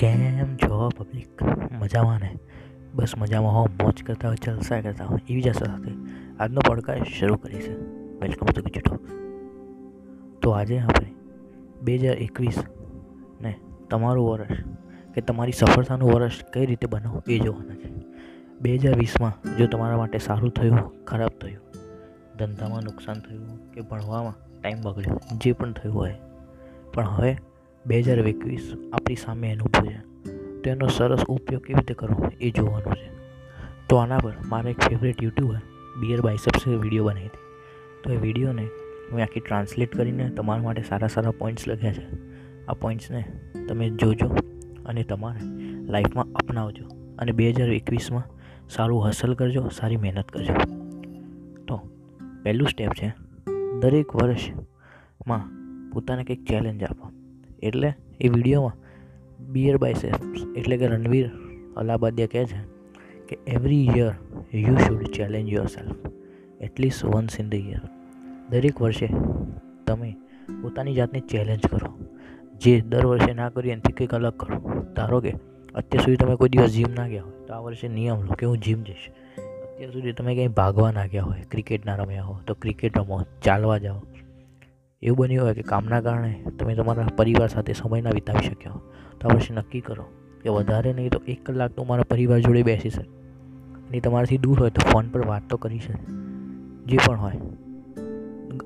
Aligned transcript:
કેમ 0.00 0.56
છો 0.56 0.88
પબ્લિક 0.88 1.42
મજામાં 1.72 2.20
ને? 2.20 2.38
બસ 2.94 3.12
મજામાં 3.18 3.54
હો, 3.54 3.64
મોજ 3.64 4.02
કરતા 4.02 4.28
હોય, 4.28 4.36
જલસા 4.44 4.80
કરતા 4.80 5.04
હોય, 5.04 5.18
એવી 5.28 5.42
જ 5.42 5.48
આશા 5.48 5.64
સાથે 5.64 5.90
આજનો 6.40 6.60
પોડકાસ્ટ 6.68 7.04
શરૂ 7.04 7.36
કરીશું 7.36 7.74
વેલકમ 8.20 8.46
ટુ 8.46 8.62
ગુજુ 8.62 8.96
તો 10.42 10.50
આજે 10.50 10.78
આપણે 10.78 11.14
બે 11.82 11.94
હજાર 11.94 12.14
એકવીસ 12.14 12.64
ને 13.40 13.60
તમારું 13.90 14.30
વર્ષ 14.30 14.64
કે 15.14 15.20
તમારી 15.20 15.52
સફળતાનું 15.52 16.12
વર્ષ 16.12 16.32
કઈ 16.52 16.66
રીતે 16.66 16.86
બનો 16.86 17.22
એ 17.28 17.38
જોવાના 17.38 17.74
છે. 17.74 17.94
બે 18.60 18.74
હજાર 18.74 18.94
વીસમાં 18.94 19.56
જો 19.56 19.66
તમારા 19.66 19.96
માટે 19.96 20.18
સારું 20.18 20.50
થયું, 20.50 21.04
ખરાબ 21.04 21.30
થયું, 21.30 21.74
ધંધામાં 22.38 22.80
નુકસાન 22.84 23.20
થયું 23.20 23.72
કે 23.72 23.80
ભણવામાં 23.80 24.62
ટાઈમ 24.62 24.80
બગડ્યો, 24.82 25.20
જે 25.38 25.52
પણ 25.52 25.72
થયું 25.72 25.94
હોય. 25.94 26.14
પણ 26.94 27.06
હવે 27.06 27.36
બે 27.86 27.98
હજાર 27.98 28.18
એકવીસ 28.18 28.72
આપણી 28.92 29.16
સામે 29.16 29.48
એનું 29.48 29.68
છે. 29.68 29.96
તો 30.62 30.70
એનો 30.70 30.86
સરસ 30.86 31.24
ઉપયોગ 31.24 31.62
કેવી 31.62 31.78
રીતે 31.78 31.94
કરવો 31.94 32.32
એ 32.40 32.50
જોવાનું 32.50 32.94
છે. 32.94 33.10
તો 33.88 33.96
આના 33.96 34.18
પર 34.18 34.32
મારા 34.48 34.70
એક 34.70 34.78
ફેવરેટ 34.78 35.22
યુટ્યુબર 35.22 35.56
બિયર 36.00 36.20
બાયસેપ્સે 36.20 36.76
વીડિયો 36.76 37.04
બનાવી 37.04 37.26
હતી. 37.26 37.38
તો 38.04 38.12
એ 38.12 38.16
વિડીયોને 38.16 38.68
મેં 39.12 39.24
આખી 39.24 39.40
ટ્રાન્સલેટ 39.40 39.96
કરીને 39.96 40.30
તમારા 40.30 40.62
માટે 40.62 40.82
સારા 40.82 41.06
સારા 41.06 41.30
પોઈન્ટ્સ 41.30 41.68
લખ્યા 41.68 41.92
છે. 41.92 42.30
આ 42.66 42.72
પોઈન્ટ્સને 42.72 43.24
તમે 43.68 43.90
જોજો 43.90 44.36
અને 44.86 45.02
તમારે 45.02 45.40
લાઈફમાં 45.90 46.32
અપનાવજો 46.32 46.84
અને 47.18 47.32
બે 47.32 47.50
હજાર 47.50 47.68
એકવીસમાં 47.68 48.22
સારું 48.68 49.04
હાંસલ 49.04 49.34
કરજો, 49.34 49.68
સારી 49.68 49.96
મહેનત 49.96 50.28
કરજો. 50.28 50.52
તો 51.68 51.90
પહેલું 52.42 52.68
સ્ટેપ 52.68 52.90
છે, 52.90 53.14
દરેક 53.80 54.16
વર્ષમાં 54.16 55.48
પોતાને 55.90 56.24
કંઈક 56.24 56.44
ચેલેન્જ 56.44 56.82
આપો. 56.84 57.09
એટલે 57.62 57.94
એ 58.20 58.28
વિડીયોમાં 58.28 58.76
બિયર 59.52 59.76
બાયસેપ્સ 59.76 60.56
એટલે 60.56 60.76
કે 60.76 60.86
રણવીર 60.86 61.30
અલાબાદિયા 61.76 62.28
કહે 62.32 62.44
છે 62.44 62.60
કે 63.28 63.38
every 63.46 63.86
year 63.86 64.14
you 64.54 64.76
should 64.76 65.06
challenge 65.06 65.52
yourself 65.66 65.96
at least 66.60 67.04
once 67.04 67.40
in 67.40 67.48
the 67.48 67.54
year 67.54 67.80
દરેક 68.50 68.82
વર્ષે 68.82 69.08
તમે 69.86 70.16
પોતાની 70.62 70.94
જાતને 70.94 71.20
ચેલેન્જ 71.20 71.66
કરો. 71.66 71.98
જે 72.60 72.80
દર 72.80 73.06
વર્ષે 73.06 73.32
ના 73.32 73.50
કરીએ 73.50 73.72
એનાથી 73.72 73.92
કંઈક 73.92 74.14
અલગ 74.14 74.32
કરો. 74.36 74.84
ધારો 74.96 75.20
કે 75.20 75.34
અત્યાર 75.74 76.04
સુધી 76.04 76.16
તમે 76.16 76.36
કોઈ 76.36 76.48
દિવસ 76.48 76.70
જીમ 76.70 76.86
ના 76.96 77.08
ગયા 77.08 77.22
હોય, 77.22 77.46
તો 77.46 77.54
આ 77.54 77.58
વર્ષે 77.58 77.88
નિયમ 77.88 78.22
લો 78.22 78.32
કે 78.32 78.46
હું 78.46 78.58
જીમ 78.58 78.82
જઈશ. 78.82 79.10
અત્યાર 79.38 79.90
સુધી 79.90 80.12
તમે 80.12 80.34
ક્યાંય 80.34 80.48
ભાગવા 80.48 80.92
ના 80.92 81.06
ગયા 81.06 81.22
હોય 81.22 81.42
ક્રિકેટ 81.50 81.86
ના 81.86 81.96
રમ્યા 81.96 82.22
હો, 82.22 82.40
તો 82.46 82.54
ક્રિકેટ 82.54 82.98
રમો 82.98 83.22
ચાલવા 83.42 83.78
જાઓ. 83.78 84.02
એવું 85.02 85.18
બન્યું 85.18 85.44
હોય 85.44 85.54
કે 85.54 85.62
કામના 85.62 86.00
કારણે 86.00 86.44
તમે 86.58 86.74
તમારા 86.74 87.06
પરિવાર 87.16 87.48
સાથે 87.48 87.72
સમય 87.72 88.00
ના 88.00 88.10
વિતાવી 88.10 88.48
શક્યા 88.48 88.72
તો 89.20 89.28
આ 89.28 89.34
વર્ષે 89.34 89.54
નક્કી 89.54 89.80
કરો 89.80 90.04
કે 90.42 90.48
વધારે 90.48 90.92
નહીં 90.92 91.10
તો 91.10 91.20
એક 91.28 91.46
કલાક 91.46 91.70
તો 91.70 91.84
મારા 91.84 92.02
પરિવાર 92.02 92.40
જોડે 92.40 92.62
બેસી 92.62 92.90
શકે. 92.90 93.08
અને 93.88 94.00
તમારાથી 94.00 94.38
દૂર 94.38 94.60
હોય 94.60 94.70
તો 94.70 94.90
ફોન 94.90 95.08
પર 95.08 95.26
વાત 95.26 95.42
તો 95.50 95.56
કરી 95.56 95.78
શકે. 95.78 96.04
જે 96.86 96.98
પણ 97.06 97.20
હોય. 97.20 97.32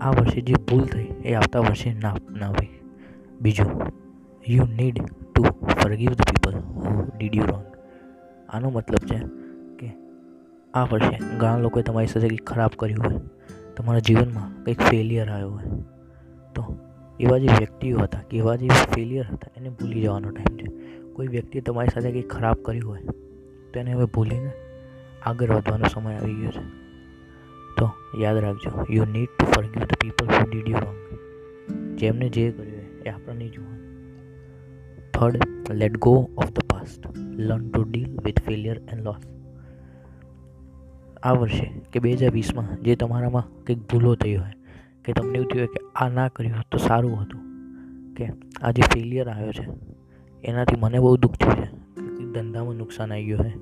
આ 0.00 0.10
વર્ષે 0.10 0.40
જે 0.40 0.54
ભૂલ 0.54 0.84
થઈ 0.84 1.06
એ 1.24 1.34
આવતા 1.34 1.60
વર્ષે 1.60 1.94
ના 1.94 2.10
અપનાવી. 2.10 2.80
બીજું 3.40 3.92
you 4.48 4.64
need 4.64 5.02
to 5.34 5.42
forgive 5.82 6.10
the 6.10 6.22
people 6.22 6.54
who 6.54 7.10
did 7.16 7.34
you 7.34 7.44
wrong 7.44 7.64
આનો 8.48 8.70
મતલબ 8.70 9.06
છે 9.06 9.18
કે 9.76 9.92
આ 10.74 10.84
વર્ષે 10.84 11.36
ઘણા 11.38 11.58
લોકોએ 11.58 11.82
તમારી 11.82 12.06
સાથે 12.06 12.28
કંઈક 12.28 12.44
ખરાબ 12.44 12.70
કર્યું 12.78 13.04
હોય. 13.04 13.20
તમારા 13.76 13.98
જીવનમાં 13.98 14.64
કંઈક 14.64 14.80
ફેલિયર 14.80 15.30
આવ્યો 15.30 15.50
હોય. 15.50 15.64
તો 16.54 16.76
એવા 17.20 17.38
જે 17.38 17.46
વ્યક્તિઓ 17.46 17.98
હતા 17.98 18.22
કે 18.30 18.36
એવા 18.36 18.56
જે 18.56 18.68
ફેલિયર 18.68 19.26
હતા, 19.26 19.50
એને 19.56 19.68
ભૂલી 19.68 20.00
જવાનો 20.00 20.30
ટાઈમ 20.30 20.56
છે. 20.56 20.68
કોઈ 21.12 21.26
વ્યક્તિએ 21.26 21.60
તમારી 21.60 21.88
સાથે 21.94 22.10
કંઈક 22.10 22.32
ખરાબ 22.32 22.56
કર્યું 22.62 22.90
હોય, 22.90 23.02
તો 23.72 23.80
એને 23.80 23.92
હવે 23.92 24.04
ભૂલીને 24.04 24.52
આગળ 25.22 25.50
વધવાનો 25.50 25.84
સમય 25.94 26.14
આવી 26.14 26.34
ગયો 26.34 26.50
છે. 26.50 26.64
તો 27.78 27.90
યાદ 28.20 28.36
રાખજો 28.36 28.86
you 28.90 29.04
need 29.04 29.28
to 29.38 29.46
forgive 29.46 29.82
the 29.82 29.94
people 29.94 30.26
who 30.26 30.50
did 30.50 30.68
you 30.68 30.76
wrong 30.76 31.18
જેમને 31.98 32.28
જે 32.28 32.50
કર્યું 32.50 32.76
હોય 32.76 33.02
એ 33.06 33.10
આપણે 33.10 33.34
નહીં 33.34 33.50
જોવાનું. 33.50 33.82
Third 35.14 35.44
let 35.70 35.96
go 35.96 36.30
of 36.38 36.52
the 36.52 36.58
past 36.58 37.18
learn 37.18 37.68
to 37.68 37.82
deal 37.82 38.18
with 38.24 38.42
failure 38.46 38.76
and 38.76 39.02
loss 39.02 39.22
આ 41.22 41.32
વર્ષે 41.32 41.80
કે 41.92 42.00
બે 42.00 42.12
હજાર 42.12 42.30
વીસમાં 42.30 42.82
જે 42.82 42.96
તમારામાં 42.96 43.64
કંઈક 43.64 43.78
ભૂલો 43.78 44.14
થઈ 44.14 44.34
હોય 44.34 44.52
કે 45.04 45.12
તમને 45.12 45.38
એવું 45.38 45.48
થયું 45.48 45.66
કે 45.66 45.80
આ 45.94 46.08
ના 46.08 46.28
કર્યું 46.28 46.54
તો 46.70 46.78
સારું 46.78 47.22
હતું. 47.22 47.40
કે 48.14 48.28
આ 48.62 48.70
જે 48.70 48.82
ફેલિયર 48.82 49.28
આવ્યો 49.28 49.52
છે, 49.52 49.68
એનાથી 50.44 50.76
મને 50.80 50.98
બહુ 50.98 51.16
દુઃખ 51.16 51.34
થયું 51.34 51.56
છે. 51.56 51.70
ધંધામાં 52.32 52.74
નુકસાન 52.74 53.12
આવી 53.12 53.24
ગયું 53.24 53.38
છે. 53.38 53.54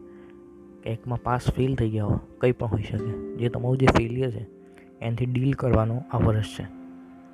એકમાં 0.91 1.19
પાસ 1.23 1.41
ફેલ 1.57 1.75
થઈ 1.75 1.91
ગયા 1.91 2.05
હોય, 2.05 2.39
કંઈ 2.39 2.53
પણ 2.53 2.67
હોઈ 2.67 2.83
શકે. 2.83 3.37
જે 3.37 3.49
તમારું 3.49 3.79
જે 3.79 3.87
ફેલિયર 3.87 4.31
છે, 4.31 4.47
એનાથી 5.01 5.27
ડીલ 5.27 5.53
કરવાનો 5.53 6.05
આ 6.11 6.19
વર્ષ 6.19 6.59
છે. 6.59 6.67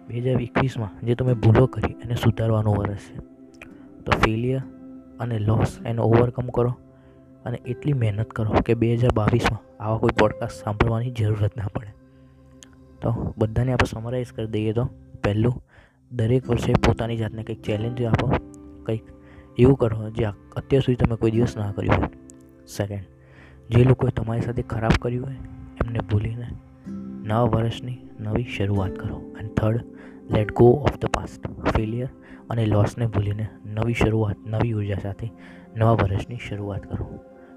બે 0.08 0.18
હજાર 0.18 0.40
એકવીસમાં 0.40 1.06
જે 1.06 1.14
તમે 1.14 1.34
ભૂલો 1.34 1.66
કરી 1.66 1.92
એને 2.04 2.14
સુધારવાનું 2.14 2.76
વર્ષ 2.76 2.98
છે. 2.98 3.16
તો 4.06 4.12
ફેલિયર 4.12 4.60
અને 5.20 5.38
લોસ 5.38 5.78
એને 5.86 6.02
ઓવરકમ 6.02 6.46
કરો 6.46 6.70
અને 7.44 7.56
એટલી 7.56 7.92
મહેનત 7.92 8.30
કરો 8.30 8.50
કે 8.50 8.74
બે 8.74 8.94
હજાર 8.94 9.10
બાવીસમાં 9.14 9.82
આવા 9.82 9.98
કોઈ 9.98 10.10
પોડકાસ્ટ 10.20 10.64
સાંભળવાની 10.64 11.10
જરૂરત 11.10 11.56
ના 11.56 11.66
પડે. 11.74 11.95
તો 13.06 13.14
બધાને 13.38 13.72
આપણે 13.72 13.92
સમરાઇઝ 13.94 14.32
કરી 14.36 14.46
દઈએ 14.46 14.72
તો 14.72 14.84
પહેલું, 15.24 15.56
દરેક 16.12 16.48
વર્ષે 16.50 16.72
પોતાની 16.86 17.16
જાતને 17.16 17.42
કંઈક 17.42 17.62
ચેલેન્જ 17.62 18.02
આપો, 18.02 18.26
કંઈક 18.86 19.04
એવું 19.58 19.76
કરો 19.76 20.10
જે 20.10 20.30
અત્યાર 20.56 20.82
સુધી 20.82 20.94
તમે 20.94 21.16
કોઈ 21.16 21.30
દિવસ 21.30 21.56
ના 21.56 21.72
કર્યું 21.72 21.96
હોય. 21.96 22.08
સેકન્ડ 22.76 23.04
જે 23.70 23.84
લોકોએ 23.84 24.10
તમારી 24.10 24.40
સાથે 24.40 24.62
ખરાબ 24.62 24.96
કર્યું 25.02 25.26
હોય, 25.26 25.34
એમને 25.84 26.00
ભૂલીને 26.10 26.48
નવા 27.24 27.42
વર્ષની 27.42 27.98
નવી 28.20 28.46
શરૂઆત 28.56 28.94
કરો. 28.98 29.20
And 29.40 29.52
third 29.54 29.84
let 30.30 30.52
go 30.52 30.68
of 30.70 30.98
the 30.98 31.06
past 31.06 31.46
failure 31.76 32.08
અને 32.50 32.66
લોસને 32.66 33.06
ભૂલીને 33.06 33.46
નવી 33.66 33.94
શરૂઆત, 33.94 34.38
નવી 34.46 34.74
ઊર્જા 34.74 35.00
સાથે 35.02 35.30
નવા 35.76 35.92
વર્ષની 35.92 36.42
શરૂઆત 36.48 36.86
કરો. 36.86 37.06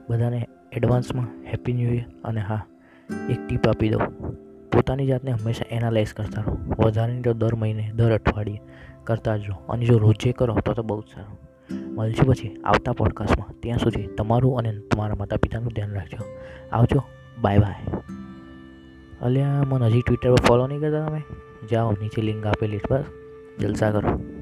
બધાને 0.09 0.47
એડવાન્સમાં 0.71 1.27
હેપી 1.51 1.73
ન્યૂ 1.73 1.93
યર 1.93 2.07
અને 2.23 2.41
હા, 2.41 2.63
એક 3.29 3.39
ટીપ 3.47 3.67
આપી 3.67 3.89
દઉં. 3.89 4.05
પોતાની 4.72 5.07
જાતને 5.07 5.31
હંમેશા 5.31 5.66
એનાલાઇઝ 5.69 6.13
કરતા 6.13 6.41
રહો. 6.41 6.57
વધારે 6.80 7.22
તો 7.22 7.34
દર 7.34 7.56
મહિને, 7.56 7.91
દર 7.96 8.13
અઠવાડિયે 8.13 8.59
કરતા 9.03 9.38
જ 9.38 9.41
રહો. 9.47 9.57
અને 9.69 9.85
જો 9.85 9.97
રોજે 9.97 10.31
કરો 10.31 10.56
તો 10.66 10.74
તો 10.74 10.84
બહુ 10.84 11.02
જ 11.02 11.06
સારું. 11.16 11.50
મળશું 11.96 12.28
પછી 12.28 12.62
આવતા 12.63 12.91
પોડકાસ્ટમાં 12.91 13.59
ત્યાં 13.59 13.78
સુધી 13.78 14.07
તમારું 14.07 14.57
અને 14.57 14.80
તમારા 14.80 15.16
માતા 15.16 15.38
પિતાનું 15.38 15.72
ધ્યાન 15.75 15.94
રાખજો. 15.94 16.25
આવજો. 16.72 17.03
બાય 17.41 17.57
બાય 17.57 18.02
અલ્યા, 19.22 19.47
મને 19.68 19.85
હજી 19.85 20.02
ટ્વિટર 20.02 20.30
પર 20.30 20.35
ફોલો 20.35 20.68
નહીં 20.68 20.80
કરતા 20.80 21.07
તમે? 21.07 21.22
જાઓ, 21.72 21.91
નીચે 21.91 22.22
લિંક 22.22 22.47
આપેલી 22.47 22.80
બસ. 22.91 23.03
જલસા 23.59 23.91
કરો. 23.91 24.38